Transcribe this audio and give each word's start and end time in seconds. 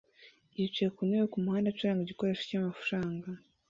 yicaye 0.57 0.89
ku 0.95 1.01
ntebe 1.07 1.25
kumuhanda 1.33 1.67
acuranga 1.69 2.01
igikoresho 2.03 2.43
cyamafaranga 2.49 3.27